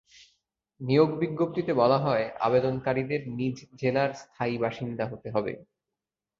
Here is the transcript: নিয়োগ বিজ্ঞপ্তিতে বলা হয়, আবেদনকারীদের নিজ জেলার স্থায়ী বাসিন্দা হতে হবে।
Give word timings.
নিয়োগ 0.81 1.09
বিজ্ঞপ্তিতে 1.19 1.71
বলা 1.73 1.97
হয়, 1.97 2.25
আবেদনকারীদের 2.39 3.21
নিজ 3.37 3.57
জেলার 3.75 4.11
স্থায়ী 4.13 4.55
বাসিন্দা 4.57 5.05
হতে 5.07 5.27
হবে। 5.31 5.53